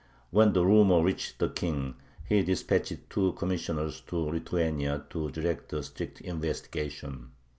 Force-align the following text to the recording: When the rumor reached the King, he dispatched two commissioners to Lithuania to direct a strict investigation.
When 0.31 0.53
the 0.53 0.65
rumor 0.65 1.03
reached 1.03 1.37
the 1.37 1.49
King, 1.49 1.93
he 2.25 2.41
dispatched 2.41 3.07
two 3.11 3.33
commissioners 3.33 4.01
to 4.07 4.15
Lithuania 4.17 5.03
to 5.11 5.29
direct 5.29 5.73
a 5.73 5.83
strict 5.83 6.21
investigation. 6.21 7.33